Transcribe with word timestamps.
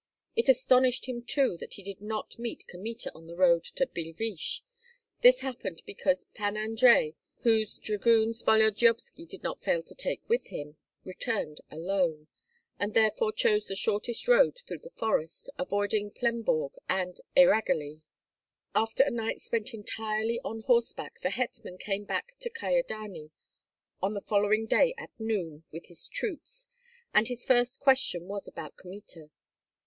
It 0.35 0.49
astonished 0.49 1.05
him 1.05 1.21
too 1.21 1.57
that 1.57 1.75
he 1.75 1.83
did 1.83 2.01
not 2.01 2.39
meet 2.39 2.65
Kmita 2.67 3.13
on 3.13 3.27
the 3.27 3.35
road 3.37 3.63
to 3.75 3.85
Billeviche; 3.85 4.61
this 5.21 5.41
happened 5.41 5.83
because 5.85 6.25
Pan 6.33 6.57
Andrei, 6.57 7.13
whose 7.41 7.77
dragoons 7.77 8.41
Volodyovski 8.41 9.27
did 9.27 9.43
not 9.43 9.61
fail 9.61 9.83
to 9.83 9.93
take 9.93 10.27
with 10.27 10.47
him, 10.47 10.75
returned 11.03 11.59
alone, 11.69 12.29
and 12.79 12.95
therefore 12.95 13.31
chose 13.31 13.67
the 13.67 13.75
shortest 13.75 14.27
road 14.27 14.57
through 14.67 14.79
the 14.79 14.89
forest, 14.89 15.51
avoiding 15.59 16.09
Plemborg 16.09 16.79
and 16.89 17.21
Eyragoly. 17.37 18.01
After 18.73 19.03
a 19.03 19.11
night 19.11 19.39
spent 19.39 19.71
entirely 19.71 20.39
on 20.43 20.61
horseback 20.61 21.21
the 21.21 21.29
hetman 21.29 21.77
came 21.77 22.05
back 22.05 22.39
to 22.39 22.49
Kyedani 22.49 23.29
on 24.01 24.15
the 24.15 24.21
following 24.21 24.65
day 24.65 24.95
at 24.97 25.11
noon 25.19 25.63
with 25.71 25.85
his 25.85 26.07
troops, 26.07 26.65
and 27.13 27.27
his 27.27 27.45
first 27.45 27.79
question 27.79 28.23
was 28.25 28.47
about 28.47 28.75
Kmita. 28.77 29.29